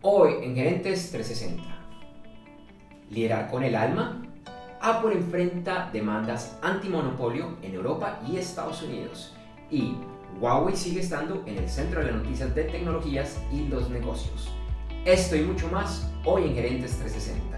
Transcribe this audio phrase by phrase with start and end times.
[0.00, 1.60] Hoy en Gerentes 360.
[3.10, 4.22] Liderar con el alma.
[4.80, 9.34] Apple enfrenta demandas antimonopolio en Europa y Estados Unidos.
[9.72, 9.96] Y
[10.40, 14.52] Huawei sigue estando en el centro de las noticias de tecnologías y los negocios.
[15.04, 17.56] Esto y mucho más hoy en Gerentes 360.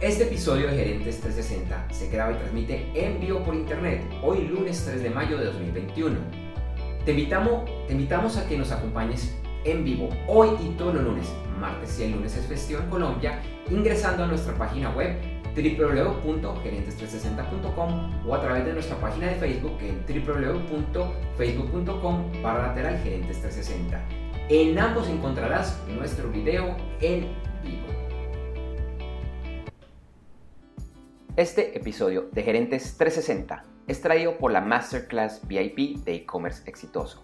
[0.00, 4.84] Este episodio de Gerentes 360 se graba y transmite en vivo por internet hoy lunes
[4.84, 6.18] 3 de mayo de 2021.
[7.04, 11.26] Te invitamos, te invitamos a que nos acompañes en vivo hoy y todos los lunes,
[11.58, 15.16] martes y el lunes es festivo en Colombia, ingresando a nuestra página web
[15.54, 24.00] www.gerentes360.com o a través de nuestra página de Facebook en www.facebook.com para lateral gerentes 360.
[24.48, 27.28] En ambos encontrarás nuestro video en
[27.62, 27.86] vivo.
[31.36, 37.23] Este episodio de Gerentes 360 es traído por la Masterclass VIP de e-commerce exitoso.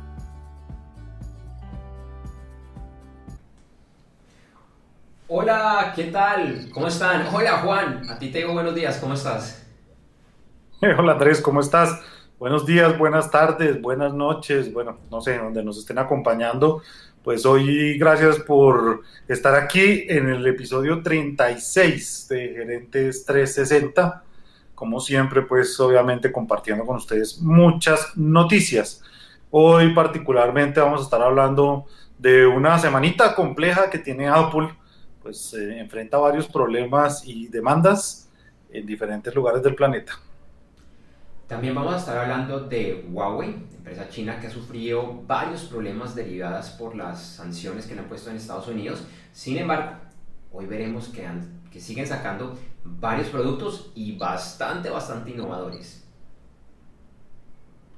[5.29, 6.67] Hola, ¿qué tal?
[6.73, 7.27] ¿Cómo están?
[7.33, 9.65] Hola Juan, a ti te digo buenos días, ¿cómo estás?
[10.81, 12.01] Hola Andrés, ¿cómo estás?
[12.37, 16.81] Buenos días, buenas tardes, buenas noches, bueno, no sé, donde nos estén acompañando.
[17.23, 24.23] Pues hoy gracias por estar aquí en el episodio 36 de Gerentes 360
[24.83, 29.01] como siempre, pues obviamente compartiendo con ustedes muchas noticias.
[29.49, 31.85] Hoy particularmente vamos a estar hablando
[32.17, 34.75] de una semanita compleja que tiene Apple,
[35.21, 38.29] pues eh, enfrenta varios problemas y demandas
[38.73, 40.19] en diferentes lugares del planeta.
[41.47, 46.71] También vamos a estar hablando de Huawei, empresa china que ha sufrido varios problemas derivados
[46.71, 49.07] por las sanciones que le han puesto en Estados Unidos.
[49.31, 49.93] Sin embargo,
[50.51, 51.25] hoy veremos que,
[51.73, 56.07] que siguen sacando varios productos y bastante, bastante innovadores.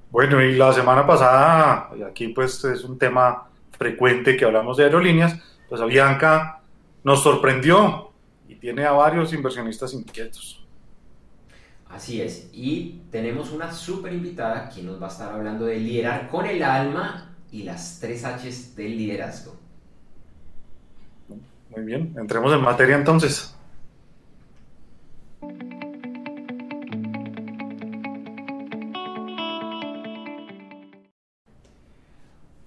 [0.09, 5.37] Bueno, y la semana pasada, aquí pues es un tema frecuente que hablamos de aerolíneas,
[5.67, 6.61] pues Avianca
[7.03, 8.11] nos sorprendió
[8.47, 10.65] y tiene a varios inversionistas inquietos.
[11.89, 16.29] Así es, y tenemos una súper invitada quien nos va a estar hablando de liderar
[16.29, 19.55] con el alma y las tres Hs del liderazgo.
[21.75, 23.54] Muy bien, entremos en materia entonces.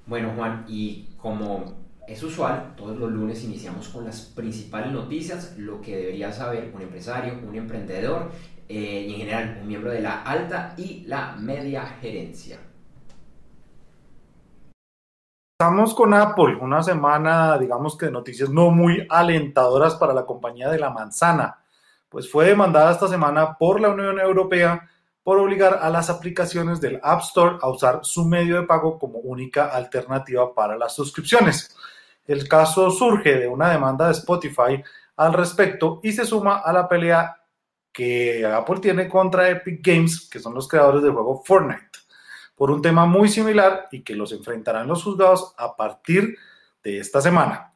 [0.07, 1.65] Bueno, Juan, y como
[2.07, 6.81] es usual, todos los lunes iniciamos con las principales noticias, lo que debería saber un
[6.81, 8.31] empresario, un emprendedor
[8.69, 12.59] eh, y en general un miembro de la alta y la media gerencia.
[15.61, 20.71] Estamos con Apple, una semana, digamos que de noticias no muy alentadoras para la compañía
[20.71, 21.59] de la manzana,
[22.09, 24.89] pues fue demandada esta semana por la Unión Europea
[25.23, 29.19] por obligar a las aplicaciones del App Store a usar su medio de pago como
[29.19, 31.77] única alternativa para las suscripciones.
[32.27, 34.83] El caso surge de una demanda de Spotify
[35.17, 37.37] al respecto y se suma a la pelea
[37.93, 41.99] que Apple tiene contra Epic Games, que son los creadores del juego Fortnite,
[42.55, 46.39] por un tema muy similar y que los enfrentarán los juzgados a partir
[46.83, 47.73] de esta semana.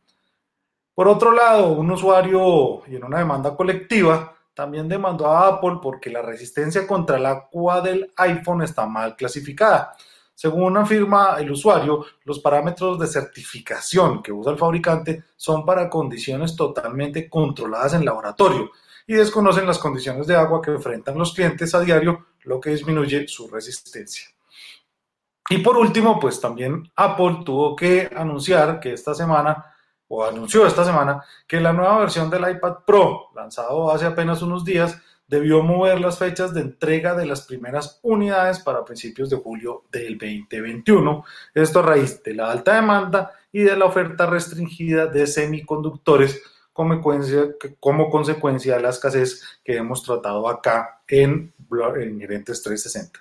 [0.95, 6.11] Por otro lado, un usuario y en una demanda colectiva también demandó a Apple porque
[6.11, 9.95] la resistencia contra el agua del iPhone está mal clasificada.
[10.35, 16.57] Según afirma el usuario, los parámetros de certificación que usa el fabricante son para condiciones
[16.57, 18.71] totalmente controladas en laboratorio
[19.07, 23.27] y desconocen las condiciones de agua que enfrentan los clientes a diario, lo que disminuye
[23.29, 24.27] su resistencia.
[25.49, 29.72] Y por último, pues también Apple tuvo que anunciar que esta semana
[30.15, 34.63] o anunció esta semana que la nueva versión del iPad Pro, lanzado hace apenas unos
[34.63, 39.85] días, debió mover las fechas de entrega de las primeras unidades para principios de julio
[39.91, 41.25] del 2021.
[41.55, 46.43] Esto a raíz de la alta demanda y de la oferta restringida de semiconductores
[46.75, 51.55] como consecuencia, de la escasez que hemos tratado acá en,
[51.97, 53.19] en Gerentes 360.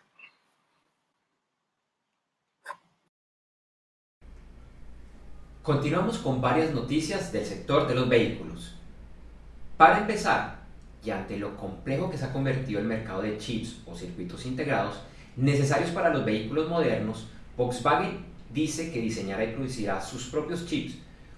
[5.64, 8.74] Continuamos con varias noticias del sector de los vehículos.
[9.78, 10.62] Para empezar,
[11.06, 15.02] y ante lo complejo que se ha convertido el mercado de chips o circuitos integrados
[15.38, 20.96] necesarios para los vehículos modernos, Volkswagen dice que diseñará y producirá sus propios chips,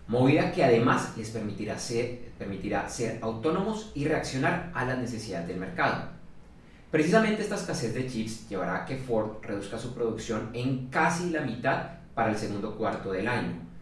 [0.08, 5.58] movida que además les permitirá ser, permitirá ser autónomos y reaccionar a las necesidades del
[5.58, 6.12] mercado.
[6.92, 11.42] Precisamente esta escasez de chips llevará a que Ford reduzca su producción en casi la
[11.42, 13.73] mitad para el segundo cuarto del año.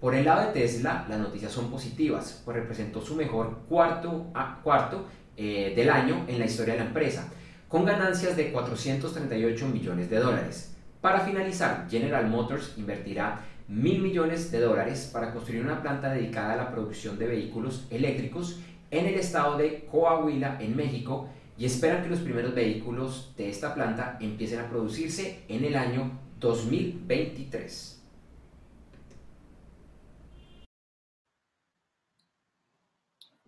[0.00, 4.58] Por el lado de Tesla, las noticias son positivas, pues representó su mejor cuarto, a,
[4.62, 5.04] cuarto
[5.36, 7.28] eh, del año en la historia de la empresa,
[7.68, 10.74] con ganancias de 438 millones de dólares.
[11.02, 16.56] Para finalizar, General Motors invertirá mil millones de dólares para construir una planta dedicada a
[16.56, 18.58] la producción de vehículos eléctricos
[18.90, 23.74] en el estado de Coahuila, en México, y esperan que los primeros vehículos de esta
[23.74, 26.10] planta empiecen a producirse en el año
[26.40, 27.99] 2023.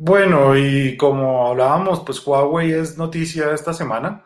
[0.04, 4.24] Bueno, y como hablábamos, pues Huawei es noticia esta semana.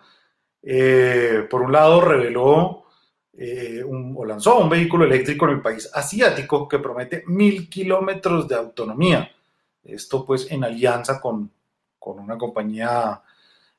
[0.62, 2.86] Eh, por un lado, reveló
[3.34, 8.54] eh, o lanzó un vehículo eléctrico en el país asiático que promete mil kilómetros de
[8.54, 9.30] autonomía.
[9.84, 11.52] Esto pues en alianza con,
[11.98, 13.20] con una compañía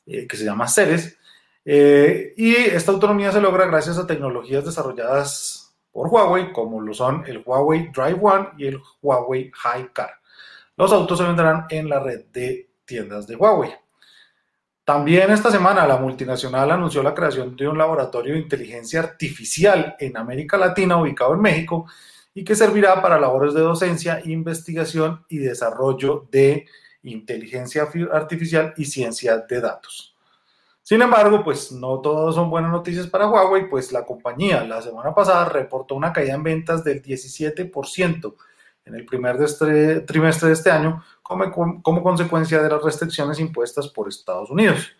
[0.05, 1.17] eh, que se llama Ceres.
[1.65, 7.41] Y esta autonomía se logra gracias a tecnologías desarrolladas por Huawei, como lo son el
[7.43, 10.16] Huawei Drive One y el Huawei High Car.
[10.77, 13.71] Los autos se vendrán en la red de tiendas de Huawei.
[14.85, 20.15] También esta semana la multinacional anunció la creación de un laboratorio de inteligencia artificial en
[20.15, 21.87] América Latina ubicado en México
[22.33, 26.67] y que servirá para labores de docencia, investigación y desarrollo de
[27.01, 30.15] inteligencia artificial y ciencia de datos.
[30.83, 35.13] Sin embargo, pues no todas son buenas noticias para Huawei, pues la compañía la semana
[35.15, 38.35] pasada reportó una caída en ventas del 17%
[38.87, 41.51] en el primer este, trimestre de este año como,
[41.81, 44.91] como consecuencia de las restricciones impuestas por Estados Unidos.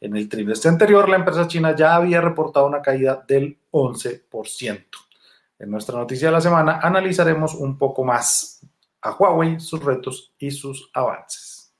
[0.00, 4.84] En el trimestre anterior, la empresa china ya había reportado una caída del 11%.
[5.58, 8.66] En nuestra noticia de la semana analizaremos un poco más
[9.02, 11.74] a Huawei, sus retos y sus avances.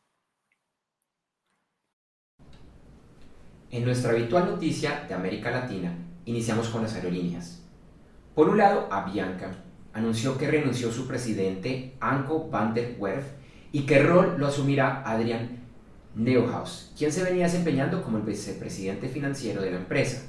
[3.71, 5.97] En nuestra habitual noticia de América Latina,
[6.27, 7.63] iniciamos con las aerolíneas.
[8.35, 9.64] Por un lado, Avianca
[9.95, 13.25] anunció que renunció su presidente Anko van der Werf
[13.73, 15.65] y que el rol lo asumirá Adrian
[16.15, 20.23] Neuhaus, quien se venía desempeñando como el vicepresidente financiero de la empresa.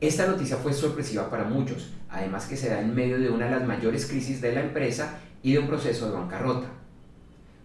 [0.00, 3.50] Esta noticia fue sorpresiva para muchos, además que se da en medio de una de
[3.52, 6.68] las mayores crisis de la empresa y de un proceso de bancarrota.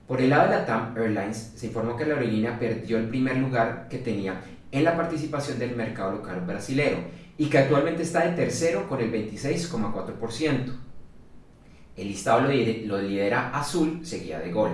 [0.07, 3.37] Por el lado de la TAM Airlines, se informó que la aerolínea perdió el primer
[3.37, 4.41] lugar que tenía
[4.71, 6.97] en la participación del mercado local brasilero
[7.37, 10.73] y que actualmente está de tercero con el 26,4%.
[11.95, 14.71] El listado lo lidera Azul, seguida de Gol.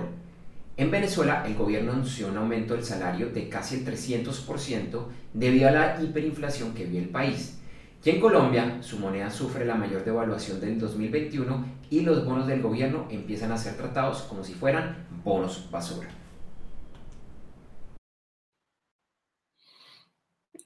[0.76, 5.72] En Venezuela, el gobierno anunció un aumento del salario de casi el 300% debido a
[5.72, 7.58] la hiperinflación que vive el país.
[8.02, 12.62] Y en Colombia, su moneda sufre la mayor devaluación del 2021 y los bonos del
[12.62, 16.08] gobierno empiezan a ser tratados como si fueran bonos basura.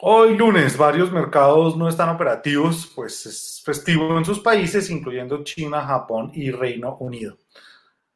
[0.07, 5.81] Hoy lunes varios mercados no están operativos, pues es festivo en sus países, incluyendo China,
[5.81, 7.39] Japón y Reino Unido.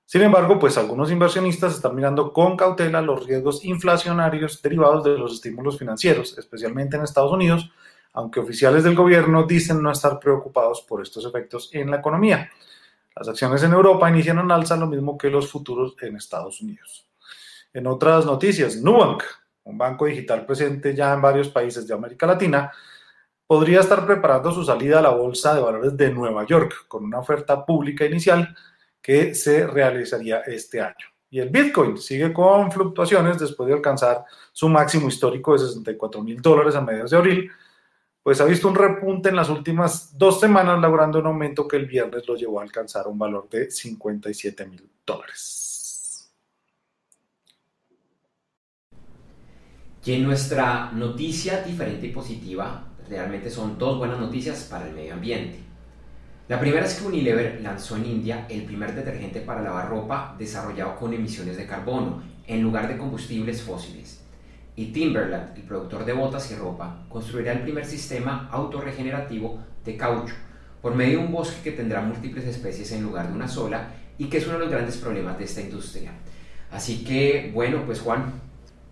[0.04, 5.32] Sin embargo, pues algunos inversionistas están mirando con cautela los riesgos inflacionarios derivados de los
[5.32, 7.70] estímulos financieros, especialmente en Estados Unidos,
[8.12, 12.50] aunque oficiales del gobierno dicen no estar preocupados por estos efectos en la economía.
[13.16, 17.08] Las acciones en Europa inician en alza, lo mismo que los futuros en Estados Unidos.
[17.72, 19.22] En otras noticias, Nubank
[19.68, 22.72] un banco digital presente ya en varios países de América Latina,
[23.46, 27.18] podría estar preparando su salida a la Bolsa de Valores de Nueva York con una
[27.18, 28.54] oferta pública inicial
[29.00, 31.06] que se realizaría este año.
[31.30, 36.40] Y el Bitcoin sigue con fluctuaciones después de alcanzar su máximo histórico de 64 mil
[36.40, 37.50] dólares a mediados de abril,
[38.22, 41.86] pues ha visto un repunte en las últimas dos semanas, logrando un aumento que el
[41.86, 45.78] viernes lo llevó a alcanzar un valor de 57 mil dólares.
[50.06, 55.58] En nuestra noticia diferente y positiva, realmente son dos buenas noticias para el medio ambiente.
[56.48, 60.96] La primera es que Unilever lanzó en India el primer detergente para lavar ropa desarrollado
[60.96, 64.24] con emisiones de carbono en lugar de combustibles fósiles.
[64.76, 70.34] Y Timberland, el productor de botas y ropa, construirá el primer sistema autorregenerativo de caucho
[70.80, 74.26] por medio de un bosque que tendrá múltiples especies en lugar de una sola y
[74.26, 76.12] que es uno de los grandes problemas de esta industria.
[76.70, 78.47] Así que, bueno, pues Juan,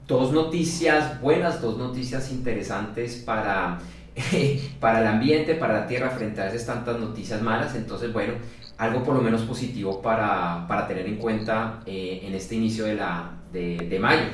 [0.06, 3.78] dos noticias buenas, dos noticias interesantes para,
[4.80, 7.74] para el ambiente, para la tierra, frente a esas tantas noticias malas.
[7.74, 8.34] Entonces, bueno,
[8.78, 12.94] algo por lo menos positivo para, para tener en cuenta eh, en este inicio de,
[12.94, 14.24] la, de, mayo.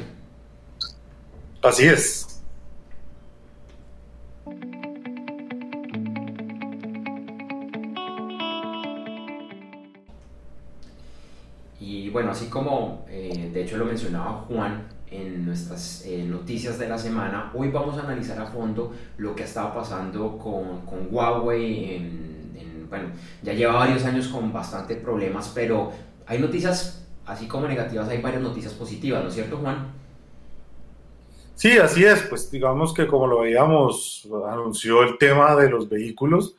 [1.63, 2.29] Así es,
[11.79, 16.89] Y bueno, así como eh, de hecho lo mencionaba Juan, en nuestras eh, noticias de
[16.89, 21.09] la semana, hoy vamos a analizar a fondo lo que ha estado pasando con, con
[21.11, 21.97] Huawei.
[21.97, 23.09] En, bueno,
[23.43, 25.93] ya lleva varios años con bastante problemas, pero
[26.27, 29.87] hay noticias, así como negativas, hay varias noticias positivas, ¿no es cierto, Juan?
[31.55, 36.57] Sí, así es, pues digamos que como lo veíamos, anunció el tema de los vehículos,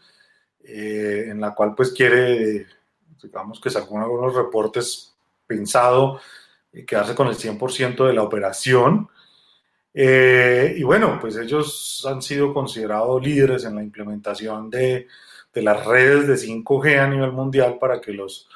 [0.63, 2.65] eh, en la cual pues quiere,
[3.21, 5.13] digamos que sacó algunos reportes
[5.45, 6.19] pensado
[6.87, 9.09] quedarse con el 100% de la operación.
[9.93, 15.07] Eh, y bueno, pues ellos han sido considerados líderes en la implementación de,
[15.53, 18.47] de, las redes de 5G a nivel mundial para que los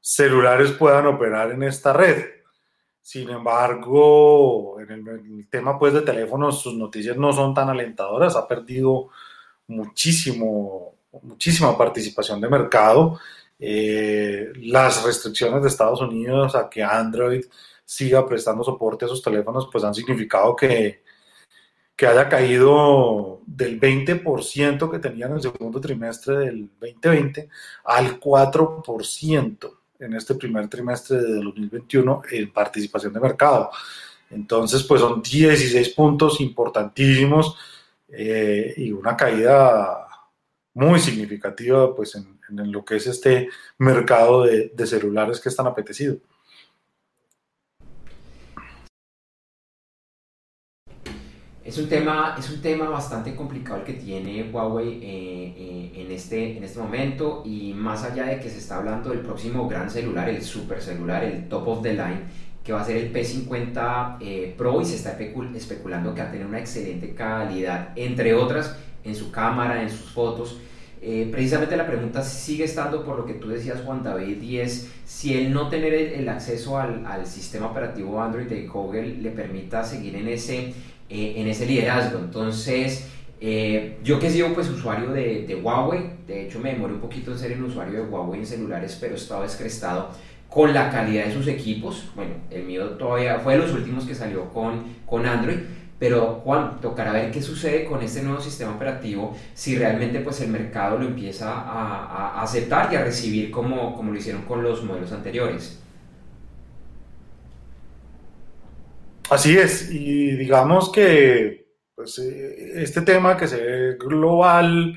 [0.00, 2.38] celulares puedan operar en esta red.
[3.08, 8.36] Sin embargo, en el, tema pues de teléfonos, sus noticias no son tan alentadoras.
[8.36, 9.08] Ha perdido
[9.66, 13.18] muchísimo, muchísima participación de mercado.
[13.58, 17.44] Eh, las restricciones de Estados Unidos a que Android
[17.84, 21.02] siga prestando soporte a sus teléfonos, pues han significado que,
[21.96, 27.48] que haya caído del 20% que tenía en el segundo trimestre del 2020
[27.84, 33.70] al 4% en este primer trimestre de 2021 en participación de mercado.
[34.30, 37.56] Entonces, pues son 16 puntos importantísimos
[38.08, 40.06] eh, y una caída
[40.74, 45.66] muy significativa pues en, lo que es este mercado de, de celulares que es tan
[45.66, 46.18] apetecido.
[51.68, 56.10] Es un tema, es un tema bastante complicado el que tiene Huawei eh, eh, en,
[56.10, 59.90] este, en este momento y más allá de que se está hablando del próximo gran
[59.90, 62.22] celular, el super celular, el top of the line,
[62.64, 66.32] que va a ser el P50 eh, Pro y se está especulando que va a
[66.32, 68.74] tener una excelente calidad, entre otras,
[69.04, 70.58] en su cámara, en sus fotos.
[71.30, 75.34] Precisamente la pregunta sigue estando por lo que tú decías, Juan David, y es si
[75.34, 80.28] el no tener el, acceso al, sistema operativo Android de Google le permita seguir en
[80.28, 80.74] ese
[81.10, 82.18] eh, en ese liderazgo.
[82.18, 83.08] Entonces,
[83.40, 87.32] eh, yo que he sido pues usuario de, Huawei, de hecho me demoré un poquito
[87.32, 90.10] en ser un usuario de Huawei en celulares, pero he estado descrestado
[90.50, 92.10] con la calidad de sus equipos.
[92.14, 95.60] Bueno, el mío todavía fue de los últimos que salió con, con Android.
[95.98, 100.48] Pero Juan, tocará ver qué sucede con este nuevo sistema operativo, si realmente pues el
[100.48, 105.10] mercado lo empieza a, aceptar y a recibir como, como lo hicieron con los modelos
[105.10, 105.80] anteriores.
[109.28, 114.96] Así es, y digamos que pues, eh, este tema que se ve global,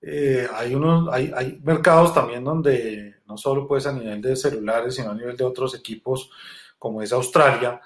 [0.00, 4.94] eh, hay, unos, hay, hay, mercados también donde no solo pues a nivel de celulares,
[4.94, 6.30] sino a nivel de otros equipos,
[6.78, 7.80] como es Australia,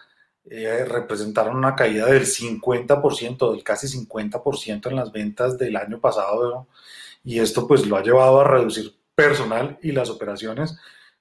[0.51, 6.69] eh, representaron una caída del 50%, del casi 50% en las ventas del año pasado,
[7.25, 10.77] y esto pues lo ha llevado a reducir personal y las operaciones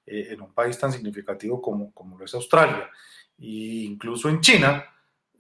[0.06, 2.90] en un país tan significativo como, como lo es Australia.
[3.40, 4.84] E incluso en China,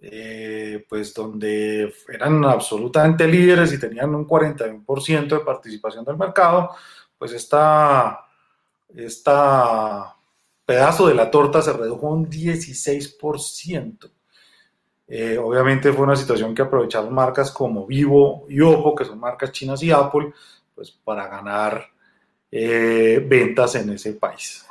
[0.05, 6.71] eh, pues donde eran absolutamente líderes y tenían un 41% de participación del mercado,
[7.17, 8.25] pues esta,
[8.93, 10.13] esta
[10.65, 14.11] pedazo de la torta se redujo un 16%.
[15.07, 19.51] Eh, obviamente fue una situación que aprovecharon marcas como Vivo y Oppo, que son marcas
[19.51, 20.33] chinas y Apple,
[20.73, 21.85] pues para ganar
[22.49, 24.65] eh, ventas en ese país.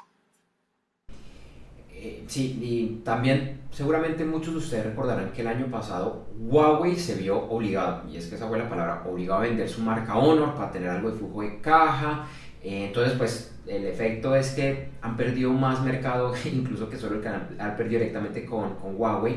[1.93, 7.15] Eh, sí, y también seguramente muchos de ustedes recordarán que el año pasado Huawei se
[7.15, 10.55] vio obligado, y es que esa fue la palabra, obligado a vender su marca Honor
[10.55, 12.27] para tener algo de flujo de caja.
[12.63, 17.23] Eh, entonces, pues el efecto es que han perdido más mercado incluso que solo el
[17.23, 19.37] que han, perdido directamente con, con Huawei.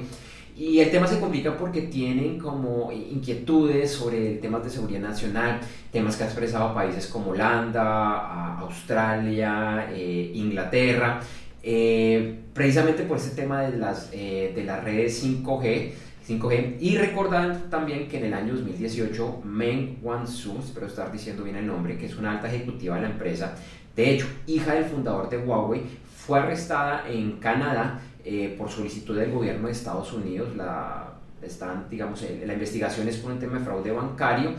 [0.58, 5.60] Y el tema se complica porque tienen como inquietudes sobre temas de seguridad nacional,
[5.92, 11.20] temas que ha expresado países como Holanda, Australia, eh, Inglaterra.
[11.62, 15.92] Eh, precisamente por ese tema de las, de las redes 5G,
[16.28, 16.78] 5G.
[16.80, 21.68] Y recordar también que en el año 2018, Meng Wanzhou, espero estar diciendo bien el
[21.68, 23.56] nombre, que es una alta ejecutiva de la empresa,
[23.96, 25.84] de hecho, hija del fundador de Huawei,
[26.16, 30.56] fue arrestada en Canadá eh, por solicitud del gobierno de Estados Unidos.
[30.58, 34.54] La, están, digamos, la investigación es por un tema de fraude bancario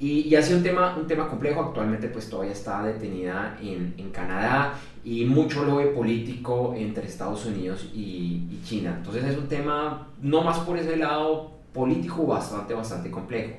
[0.00, 1.60] y, y ha sido un tema, un tema complejo.
[1.60, 7.88] Actualmente, pues todavía está detenida en, en Canadá y mucho lobby político entre Estados Unidos
[7.94, 8.94] y, China.
[8.96, 13.56] Entonces es un tema, no más por ese lado político, bastante, bastante complejo.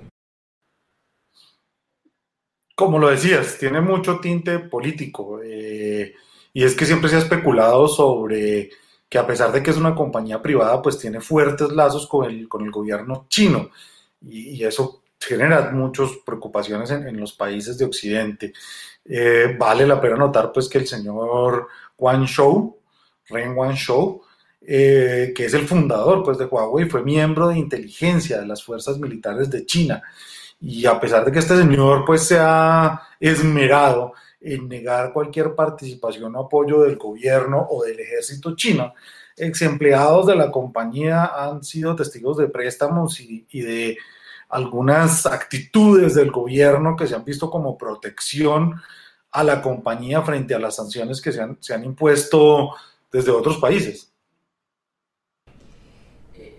[2.76, 6.16] Como lo decías, tiene mucho tinte político eh,
[6.54, 8.70] y es que siempre se ha especulado sobre
[9.10, 12.48] que a pesar de que es una compañía privada, pues tiene fuertes lazos con el,
[12.48, 13.70] con el gobierno chino
[14.22, 18.54] y, eso genera muchas preocupaciones en, los países de Occidente.
[19.06, 22.78] Eh, vale la pena notar pues que el señor Wang Shou,
[23.30, 24.22] Ren Shou,
[24.62, 28.98] eh, que es el fundador pues, de Huawei, fue miembro de inteligencia de las fuerzas
[28.98, 30.02] militares de China.
[30.60, 36.36] Y a pesar de que este señor pues, se ha esmerado en negar cualquier participación
[36.36, 38.94] o apoyo del gobierno o del ejército chino,
[39.38, 43.98] ex empleados de la compañía han sido testigos de préstamos y, de
[44.52, 48.82] algunas actitudes del gobierno que se han visto como protección
[49.32, 52.72] a la compañía frente a las sanciones que se han, se han impuesto
[53.12, 54.12] desde otros países.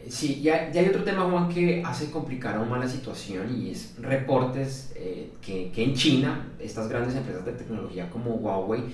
[0.09, 3.95] Sí, ya, hay otro tema, Juan, que hace complicar aún más la situación y es
[3.99, 8.93] reportes eh, que, que, en China estas grandes empresas de tecnología como Huawei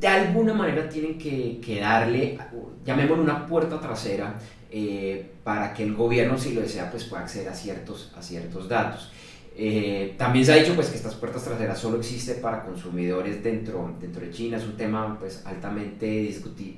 [0.00, 2.38] de alguna manera tienen que, darle,
[2.84, 4.34] llamémoslo una puerta trasera
[4.70, 8.68] eh, para que el gobierno, si lo desea, pues pueda acceder a ciertos, a ciertos
[8.68, 9.12] datos.
[9.56, 13.94] Eh, también se ha dicho pues, que estas puertas traseras solo existen para consumidores dentro,
[14.00, 16.06] dentro de China, es un tema pues, altamente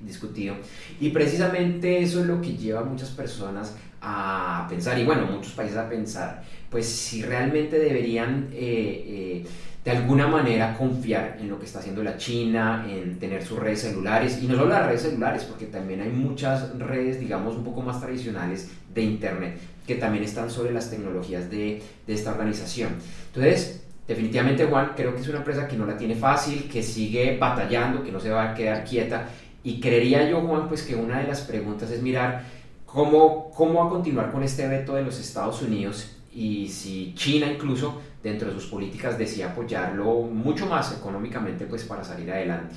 [0.02, 0.56] discutido
[0.98, 5.52] y precisamente eso es lo que lleva a muchas personas a pensar y bueno, muchos
[5.52, 9.44] países a pensar pues si realmente deberían eh,
[9.84, 13.80] de alguna manera confiar en lo que está haciendo la China, en tener sus redes
[13.80, 17.82] celulares, y no solo las redes celulares, porque también hay muchas redes, digamos, un poco
[17.82, 22.90] más tradicionales de Internet, que también están sobre las tecnologías de, de esta organización.
[23.26, 27.36] Entonces, definitivamente Juan, creo que es una empresa que no la tiene fácil, que sigue
[27.38, 29.28] batallando, que no se va a quedar quieta,
[29.64, 32.44] y creería yo, Juan, pues que una de las preguntas es mirar
[32.86, 37.46] cómo, cómo va a continuar con este veto de los Estados Unidos y si China
[37.50, 42.76] incluso dentro de sus políticas decía apoyarlo mucho más económicamente pues para salir adelante.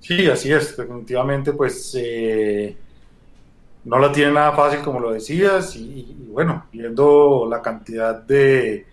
[0.00, 2.74] Sí, así es, definitivamente pues eh,
[3.84, 8.86] no la tiene nada fácil como lo decías y, bueno, viendo la cantidad de,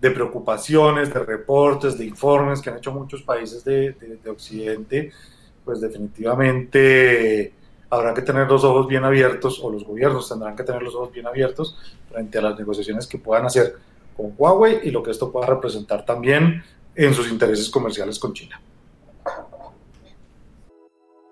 [0.00, 5.12] de, preocupaciones, de reportes, de informes que han hecho muchos países de, de Occidente,
[5.64, 7.52] pues definitivamente
[7.90, 11.12] habrá que tener los ojos bien abiertos, o los gobiernos tendrán que tener los ojos
[11.12, 11.76] bien abiertos
[12.10, 13.76] frente a las negociaciones que puedan hacer
[14.18, 16.62] con Huawei y lo que esto pueda representar también
[16.94, 18.60] en sus intereses comerciales con China.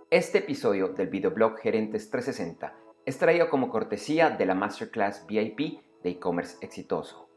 [0.09, 2.73] Este episodio del videoblog Gerentes 360
[3.05, 7.29] es traído como cortesía de la Masterclass VIP de e-commerce exitoso.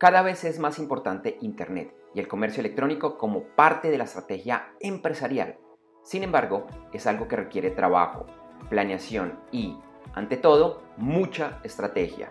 [0.00, 4.72] Cada vez es más importante Internet y el comercio electrónico como parte de la estrategia
[4.80, 5.58] empresarial
[6.04, 8.26] sin embargo, es algo que requiere trabajo,
[8.68, 9.78] planeación y,
[10.12, 12.30] ante todo, mucha estrategia.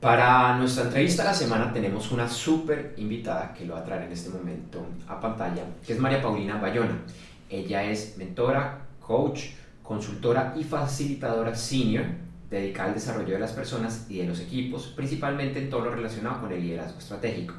[0.00, 4.04] Para nuestra entrevista de la semana tenemos una súper invitada que lo va a traer
[4.04, 7.02] en este momento a pantalla, que es María Paulina Bayona.
[7.50, 9.46] Ella es mentora, coach,
[9.82, 12.04] consultora y facilitadora senior
[12.48, 16.42] dedicada al desarrollo de las personas y de los equipos, principalmente en todo lo relacionado
[16.42, 17.54] con el liderazgo estratégico.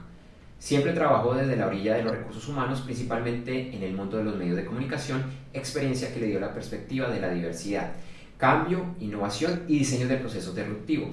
[0.60, 4.38] Siempre trabajó desde la orilla de los recursos humanos, principalmente en el mundo de los
[4.38, 7.92] medios de comunicación, experiencia que le dio la perspectiva de la diversidad,
[8.38, 11.10] cambio, innovación y diseño de procesos disruptivos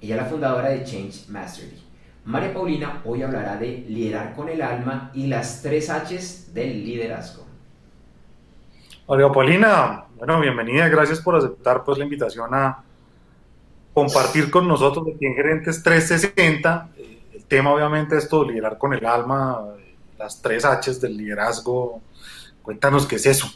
[0.00, 1.82] ella es la fundadora de Change Mastery.
[2.24, 7.44] María Paulina hoy hablará de liderar con el alma y las tres Hs del liderazgo.
[9.08, 12.84] María Paulina, bueno, bienvenida, gracias por aceptar pues la invitación a
[13.94, 16.90] compartir con nosotros aquí en Gerentes 360.
[17.32, 19.64] El tema obviamente es todo, liderar con el alma,
[20.18, 22.02] las tres Hs del liderazgo.
[22.62, 23.48] Cuéntanos qué es eso.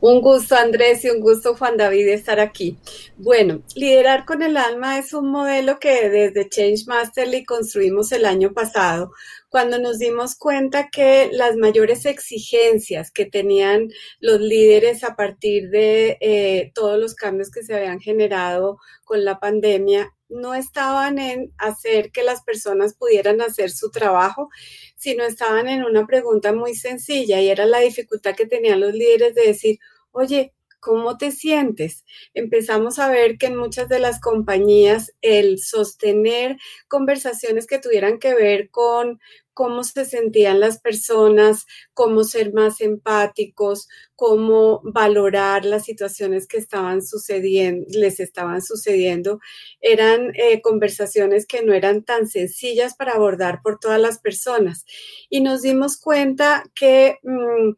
[0.00, 2.76] Un gusto Andrés y un gusto Juan David estar aquí.
[3.16, 8.52] Bueno, liderar con el alma es un modelo que desde Change Masterly construimos el año
[8.52, 9.12] pasado,
[9.48, 13.88] cuando nos dimos cuenta que las mayores exigencias que tenían
[14.20, 19.38] los líderes a partir de eh, todos los cambios que se habían generado con la
[19.38, 24.50] pandemia no estaban en hacer que las personas pudieran hacer su trabajo,
[24.96, 29.34] sino estaban en una pregunta muy sencilla y era la dificultad que tenían los líderes
[29.34, 29.78] de decir,
[30.12, 30.52] oye,
[30.86, 32.04] ¿Cómo te sientes?
[32.32, 38.34] Empezamos a ver que en muchas de las compañías el sostener conversaciones que tuvieran que
[38.34, 39.18] ver con
[39.56, 41.64] cómo se sentían las personas,
[41.94, 49.40] cómo ser más empáticos, cómo valorar las situaciones que estaban sucediendo, les estaban sucediendo.
[49.80, 54.84] Eran eh, conversaciones que no eran tan sencillas para abordar por todas las personas.
[55.30, 57.70] Y nos dimos cuenta que mm,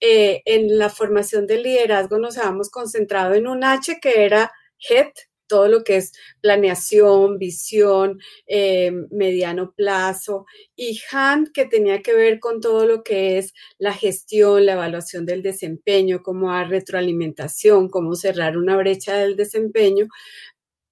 [0.00, 5.14] eh, en la formación del liderazgo nos habíamos concentrado en un H que era HET,
[5.52, 12.40] todo lo que es planeación, visión, eh, mediano plazo, y HAND, que tenía que ver
[12.40, 18.14] con todo lo que es la gestión, la evaluación del desempeño, cómo dar retroalimentación, cómo
[18.14, 20.06] cerrar una brecha del desempeño,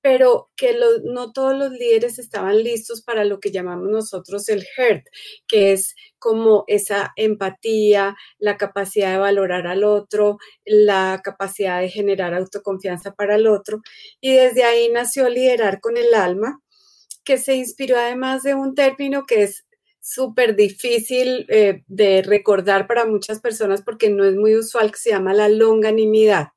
[0.03, 5.07] pero que no todos los líderes estaban listos para lo que llamamos nosotros el HERT,
[5.47, 12.35] que es como esa empatía, la capacidad de valorar al otro, la capacidad de generar
[12.35, 13.83] autoconfianza para el otro.
[14.21, 16.61] Y desde ahí nació liderar con el alma,
[17.25, 19.65] que se inspiró además de un término que es
[20.01, 25.11] súper difícil eh, de recordar para muchas personas porque no es muy usual, que se
[25.11, 26.49] llama la longanimidad.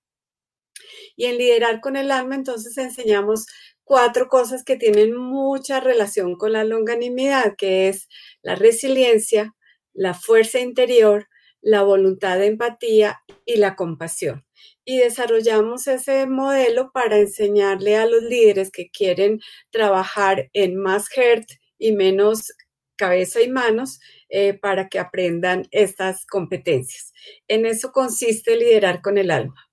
[1.16, 3.46] Y en liderar con el alma, entonces enseñamos
[3.84, 8.08] cuatro cosas que tienen mucha relación con la longanimidad, que es
[8.42, 9.54] la resiliencia,
[9.94, 11.28] la fuerza interior,
[11.62, 14.46] la voluntad de empatía y la compasión.
[14.86, 19.40] Y desarrollamos ese modelo para enseñarle a los líderes que quieren
[19.72, 21.48] trabajar en más heart
[21.78, 22.54] y menos
[22.96, 24.00] cabeza y manos
[24.30, 27.14] eh, para que aprendan estas competencias.
[27.48, 29.70] En eso consiste liderar con el alma.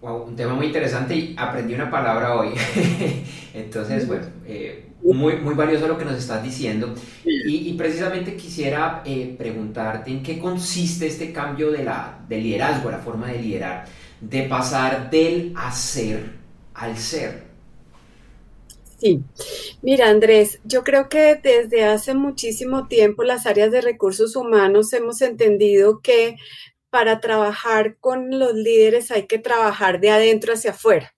[0.00, 2.54] Wow, un tema muy interesante y aprendí una palabra hoy.
[3.54, 6.94] Entonces, bueno, eh, muy, muy valioso lo que nos estás diciendo.
[7.24, 12.98] Y, precisamente quisiera eh, preguntarte en qué consiste este cambio de, la, de liderazgo, la
[12.98, 13.84] forma de liderar,
[14.20, 16.32] de pasar del hacer
[16.74, 17.50] al ser.
[18.98, 19.22] Sí,
[19.80, 25.22] mira Andrés, yo creo que desde hace muchísimo tiempo las áreas de recursos humanos hemos
[25.22, 26.36] entendido que
[26.90, 31.14] para trabajar con los líderes hay que trabajar de adentro hacia afuera.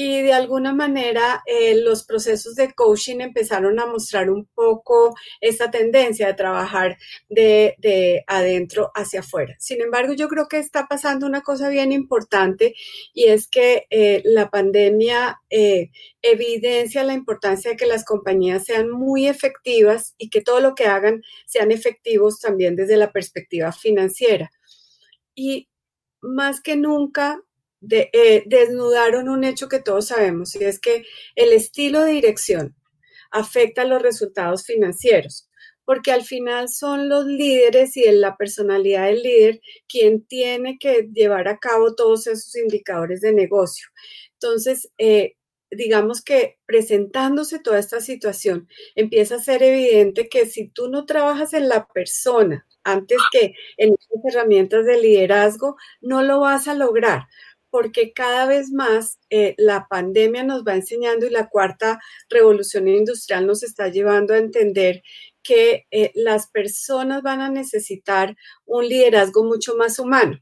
[0.00, 5.72] Y de alguna manera eh, los procesos de coaching empezaron a mostrar un poco esa
[5.72, 9.56] tendencia de trabajar de, adentro hacia afuera.
[9.58, 12.76] Sin embargo, yo creo que está pasando una cosa bien importante
[13.12, 15.90] y es que eh, la pandemia eh,
[16.22, 20.86] evidencia la importancia de que las compañías sean muy efectivas y que todo lo que
[20.86, 24.52] hagan sean efectivos también desde la perspectiva financiera
[25.38, 25.68] y
[26.20, 27.40] más que nunca
[27.88, 31.04] eh, desnudaron un hecho que todos sabemos y es que
[31.36, 32.76] el estilo de dirección
[33.30, 35.48] afecta los resultados financieros,
[35.84, 41.46] porque al final son los líderes y la personalidad del líder quien tiene que llevar
[41.46, 43.86] a cabo todos esos indicadores de negocio.
[44.32, 45.36] Entonces, eh,
[45.70, 51.52] digamos que presentándose toda esta situación, empieza a ser evidente que si tú no trabajas
[51.54, 57.26] en la persona, antes que en estas herramientas de liderazgo, no lo vas a lograr
[57.70, 63.46] porque cada vez más eh, la pandemia nos va enseñando y la cuarta revolución industrial
[63.46, 65.02] nos está llevando a entender
[65.42, 70.38] que eh, las personas van a necesitar un liderazgo mucho más humano.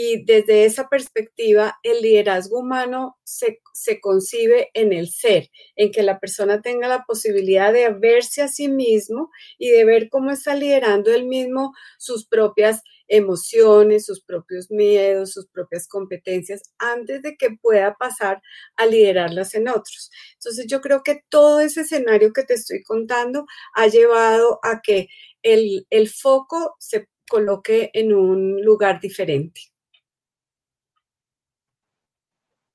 [0.00, 3.58] Y desde esa perspectiva, el liderazgo humano se,
[4.00, 8.68] concibe en el ser, en que la persona tenga la posibilidad de verse a sí
[8.68, 15.32] mismo y de ver cómo está liderando él mismo sus propias emociones, sus propios miedos,
[15.32, 18.40] sus propias competencias, antes de que pueda pasar
[18.76, 20.12] a liderarlas en otros.
[20.34, 25.08] Entonces yo creo que todo ese escenario que te estoy contando ha llevado a que
[25.42, 29.67] el, el foco se coloque en un lugar diferente.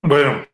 [0.04, 0.46] Bueno,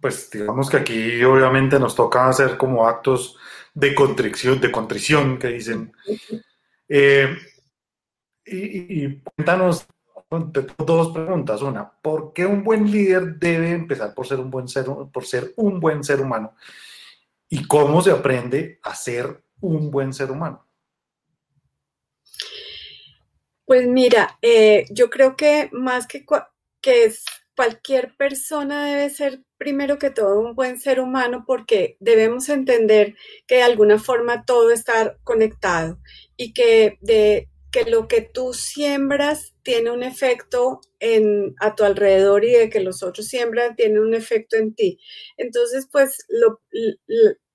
[0.00, 3.36] pues digamos que aquí obviamente nos toca hacer como actos
[3.74, 5.92] de contrición, de contrición que dicen.
[6.88, 7.36] Eh,
[8.46, 9.86] y, cuéntanos
[10.78, 11.60] dos preguntas.
[11.62, 15.52] Una, ¿por qué un buen líder debe empezar por ser un buen ser, por ser
[15.56, 16.54] un buen ser humano?
[17.48, 20.64] ¿Y cómo se aprende a ser un buen ser humano?
[23.64, 26.24] Pues mira, eh, yo creo que más que,
[26.80, 27.12] que
[27.56, 33.14] cualquier persona debe ser primero que todo un buen ser humano porque debemos entender
[33.46, 35.98] que de alguna forma todo está conectado
[36.36, 42.44] y que, de, que lo que tú siembras tiene un efecto en, a tu alrededor
[42.44, 44.98] y de que los otros siembran tiene un efecto en ti.
[45.36, 46.60] Entonces, pues lo,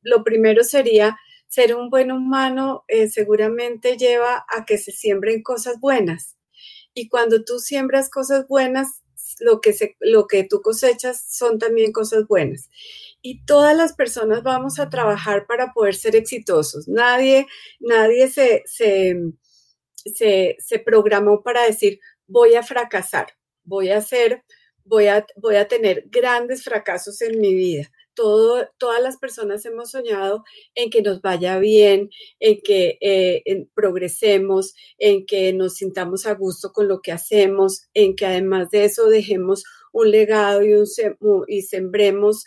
[0.02, 5.80] lo primero sería ser un buen humano eh, seguramente lleva a que se siembren cosas
[5.80, 6.38] buenas.
[6.94, 9.04] Y cuando tú siembras cosas buenas,
[9.40, 12.70] lo que, se, lo que tú cosechas son también cosas buenas.
[13.22, 16.88] Y todas las personas vamos a trabajar para poder ser exitosos.
[16.88, 17.48] Nadie,
[17.80, 19.16] nadie se, se,
[19.96, 23.28] se, se programó para decir, voy a fracasar,
[23.64, 24.44] voy a hacer,
[24.84, 27.92] voy a, voy a tener grandes fracasos en mi vida
[28.78, 30.44] todas las personas hemos soñado
[30.76, 36.72] en que nos vaya bien, en que eh, progresemos, en que nos sintamos a gusto
[36.72, 40.86] con lo que hacemos, en que además de eso dejemos un legado y, un,
[41.48, 42.46] y sembremos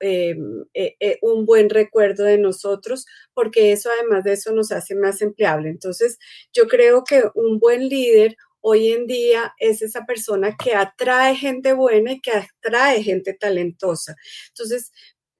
[0.00, 4.94] em, eh, eh, un buen recuerdo de nosotros, porque eso además de eso nos hace
[4.94, 5.68] más empleable.
[5.70, 6.18] Entonces,
[6.52, 11.74] yo creo que un buen líder hoy en día es esa persona que atrae gente
[11.74, 14.16] buena y que atrae gente talentosa.
[14.48, 14.90] Entonces,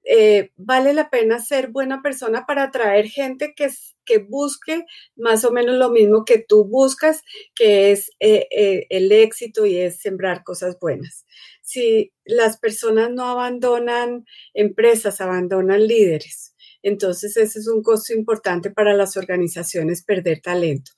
[0.03, 3.71] eh, vale la pena ser buena persona para atraer gente que,
[4.05, 4.85] que busque
[5.15, 7.23] más o menos lo mismo que tú buscas,
[7.55, 11.25] que es eh, eh, el éxito y es sembrar cosas buenas.
[11.63, 16.53] Si las personas no abandonan empresas, abandonan líderes.
[16.83, 20.91] Entonces, ese es un costo importante para las organizaciones, perder talento.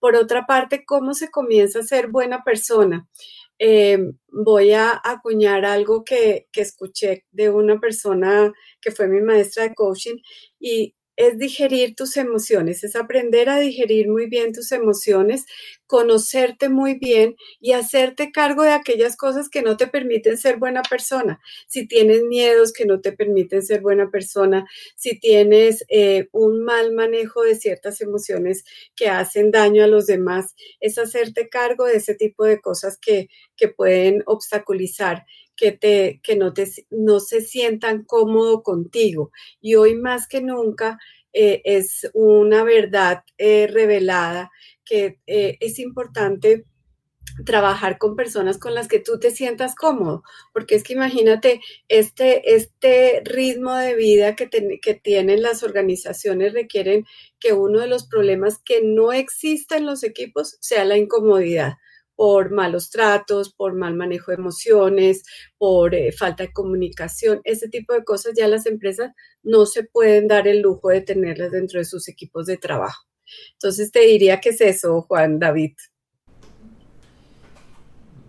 [0.00, 3.08] Por otra parte, ¿cómo se comienza a ser buena persona?
[3.58, 9.64] Eh, voy a acuñar algo que, que, escuché de una persona que fue mi maestra
[9.64, 10.16] de coaching
[10.58, 15.44] y es digerir tus emociones, es aprender a digerir muy bien tus emociones,
[15.86, 20.80] conocerte muy bien y hacerte cargo de aquellas cosas que no te permiten ser buena
[20.80, 21.38] persona.
[21.66, 26.94] Si tienes miedos que no te permiten ser buena persona, si tienes eh, un mal
[26.94, 28.64] manejo de ciertas emociones
[28.96, 33.28] que hacen daño a los demás, es hacerte cargo de ese tipo de cosas que,
[33.56, 35.26] que pueden obstaculizar
[35.60, 39.30] que, te, que no, te, no se sientan cómodo contigo.
[39.60, 40.98] Y hoy más que nunca
[41.34, 44.50] eh, es una verdad eh, revelada
[44.86, 46.64] que eh, es importante
[47.44, 50.22] trabajar con personas con las que tú te sientas cómodo,
[50.54, 54.48] porque es que imagínate, este, este ritmo de vida que,
[54.80, 57.04] que tienen las organizaciones requieren
[57.38, 61.74] que uno de los problemas que no exista en los equipos sea la incomodidad
[62.20, 65.22] por malos tratos, por mal manejo de emociones,
[65.56, 70.28] por eh, falta de comunicación, ese tipo de cosas ya las empresas no se pueden
[70.28, 73.06] dar el lujo de tenerlas dentro de sus equipos de trabajo.
[73.52, 75.72] Entonces te diría que es eso, Juan David.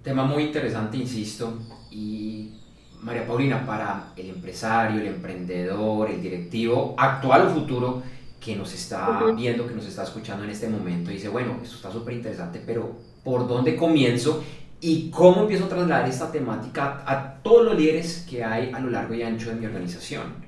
[0.02, 1.60] Tema muy interesante, insisto,
[1.92, 2.62] y
[3.02, 8.04] María Paulina, para el empresario, el emprendedor, el directivo, actual o futuro,
[8.40, 11.92] que nos está viendo, que nos está escuchando en este momento, dice, bueno, esto está
[11.92, 14.44] súper interesante, pero por dónde comienzo
[14.80, 18.90] y cómo empiezo a trasladar esta temática a todos los líderes que hay a lo
[18.90, 20.46] largo y ancho de mi organización.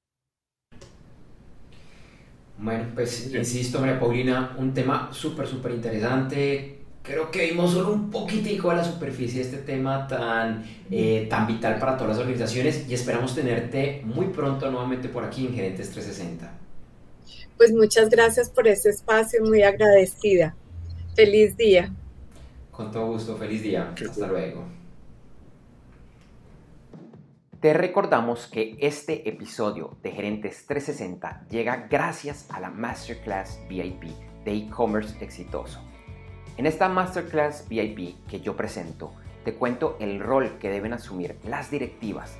[2.58, 8.10] Bueno, pues insisto, María Paulina, un tema súper, súper interesante creo que vimos solo un
[8.10, 12.88] poquitico a la superficie de este tema tan, eh, tan vital para todas las organizaciones
[12.88, 16.50] y esperamos tenerte muy pronto nuevamente por aquí en Gerentes 360.
[17.58, 20.56] Pues muchas gracias por ese espacio, muy agradecida.
[21.14, 21.92] Feliz día.
[22.70, 23.92] Con todo gusto, feliz día.
[23.92, 24.64] Hasta luego.
[27.60, 34.04] Te recordamos que este episodio de Gerentes 360 llega gracias a la Masterclass VIP
[34.44, 35.80] de e-commerce exitoso.
[36.56, 39.12] En esta Masterclass VIP que yo presento,
[39.44, 42.36] te cuento el rol que deben asumir las directivas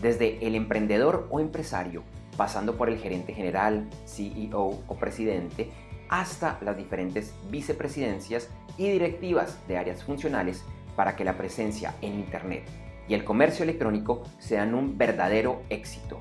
[0.00, 2.04] desde el emprendedor o empresario,
[2.36, 5.70] pasando por el gerente general, CEO o presidente,
[6.08, 8.48] hasta las diferentes vicepresidencias
[8.78, 12.68] y directivas de áreas funcionales para que la presencia en Internet
[13.08, 16.20] y el comercio electrónico sean un verdadero éxito.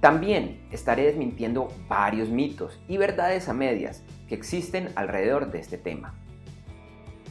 [0.00, 6.14] También estaré desmintiendo varios mitos y verdades a medias que existen alrededor de este tema.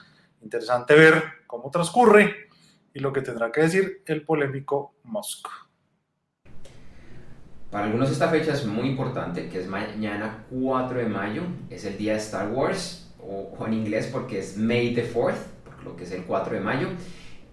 [0.40, 2.50] Interesante ver cómo transcurre
[2.94, 5.48] y lo que tendrá que decir el polémico Musk.
[7.70, 11.96] Para algunos esta fecha es muy importante, que es mañana 4 de mayo, es el
[11.96, 15.36] día de Star Wars, o, en inglés porque es May the 4th,
[15.84, 16.88] lo que es el 4 de mayo.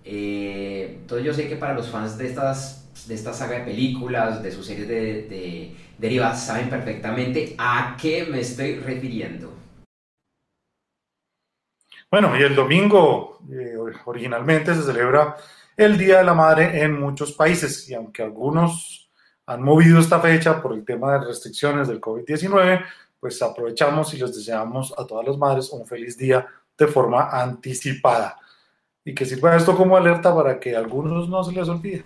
[0.03, 4.41] Eh, entonces yo sé que para los fans de, estas, de esta saga de películas,
[4.41, 9.53] de sus series de, de derivadas, saben perfectamente a qué me estoy refiriendo.
[12.09, 13.75] Bueno, y el domingo eh,
[14.05, 15.35] originalmente se celebra
[15.75, 19.06] el Día de la Madre en muchos países, y aunque algunos
[19.47, 22.83] han movido esta fecha por el tema de restricciones del COVID-19,
[23.19, 26.45] pues aprovechamos y les deseamos a todas las madres un feliz día
[26.77, 28.37] de forma anticipada.
[29.05, 32.03] Y que sirva esto como alerta para que a algunos no se les olvide.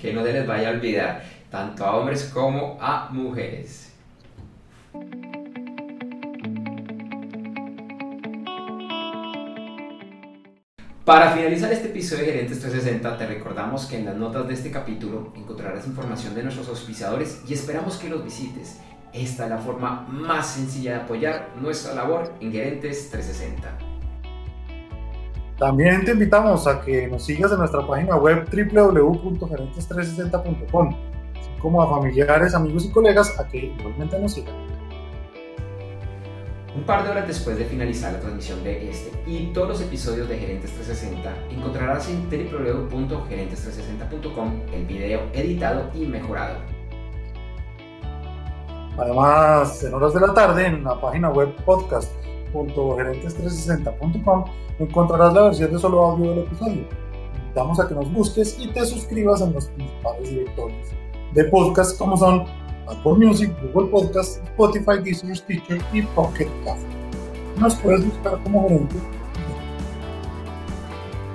[0.00, 3.94] Que no se les vaya a olvidar, tanto a hombres como a mujeres.
[11.04, 14.70] Para finalizar este episodio de Gerentes 360, te recordamos que en las notas de este
[14.70, 18.80] capítulo encontrarás información de nuestros auspiciadores y esperamos que los visites.
[19.12, 23.76] Esta es la forma más sencilla de apoyar nuestra labor en Gerentes 360.
[25.58, 31.90] También te invitamos a que nos sigas en nuestra página web www.gerentes360.com, así como a
[31.90, 34.73] familiares, amigos y colegas a que igualmente nos sigan.
[36.76, 40.28] Un par de horas después de finalizar la transmisión de este y todos los episodios
[40.28, 46.56] de Gerentes 360, encontrarás en www.gerentes360.com el video editado y mejorado.
[48.98, 54.44] Además, en horas de la tarde, en la página web podcast.gerentes360.com
[54.80, 56.88] encontrarás la versión de solo audio del episodio.
[57.36, 60.88] Invitamos a que nos busques y te suscribas en los principales directorios
[61.34, 62.44] de podcast como son
[62.88, 66.82] Apple Music, Google Podcast, Spotify, Deezer, Stitcher y Pocket Cast.
[67.58, 68.96] Nos puedes buscar como gerente.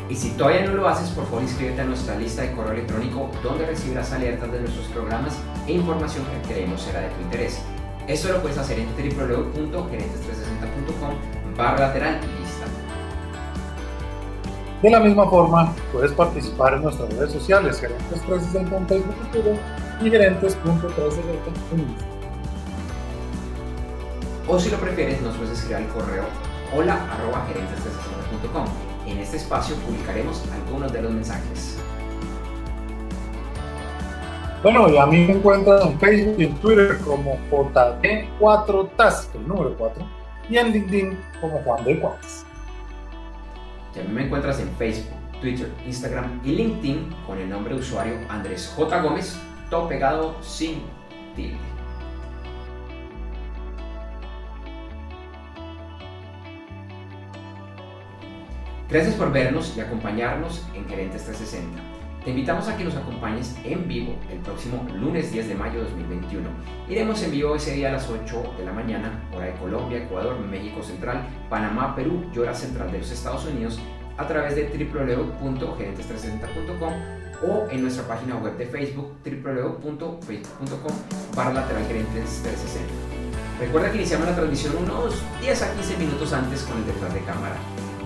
[0.10, 3.30] Y si todavía no lo haces, por favor inscríbete a nuestra lista de correo electrónico
[3.44, 7.62] donde recibirás alertas de nuestros programas e información que creemos será de tu interés.
[8.08, 11.12] Esto lo puedes hacer en www.gerentes360.com
[11.56, 12.66] barra lateral lista.
[14.82, 19.16] De la misma forma, puedes participar en nuestras redes sociales, Gerentes 360 en Facebook
[20.00, 20.46] y Twitter, y
[24.48, 26.24] O si lo prefieres, nos puedes escribir al correo
[26.76, 28.66] hola arroba gerentes360.com.
[29.08, 31.80] En este espacio publicaremos algunos de los mensajes.
[34.62, 39.74] Bueno, y a mí me encuentran en Facebook y en Twitter como JD4TAS, el número
[39.78, 40.06] 4,
[40.50, 42.18] y en LinkedIn como Juan de a
[44.04, 48.74] mí me encuentras en Facebook Twitter, Instagram y LinkedIn con el nombre de usuario Andrés
[48.76, 49.02] J.
[49.02, 49.40] Gómez,
[49.70, 50.82] todo pegado sin
[51.36, 51.58] tilde.
[58.90, 61.80] Gracias por vernos y acompañarnos en Gerentes 360.
[62.24, 65.86] Te invitamos a que nos acompañes en vivo el próximo lunes 10 de mayo de
[65.86, 66.50] 2021.
[66.90, 70.40] Iremos en vivo ese día a las 8 de la mañana, hora de Colombia, Ecuador,
[70.40, 73.80] México Central, Panamá, Perú y hora central de los Estados Unidos
[74.18, 80.94] a través de www.gerentes360.com o en nuestra página web de Facebook www.facebook.com
[81.36, 82.88] barra lateral gerentes 360.
[83.60, 87.22] Recuerda que iniciamos la transmisión unos 10 a 15 minutos antes con el detrás de
[87.22, 87.56] cámara.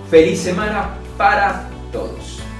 [0.09, 2.53] ¡Feliz semana para todos!